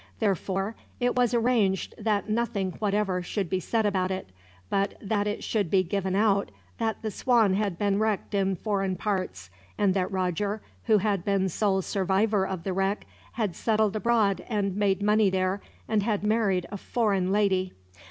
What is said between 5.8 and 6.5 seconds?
given out